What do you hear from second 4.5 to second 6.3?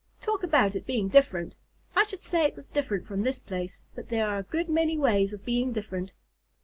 many ways of being different.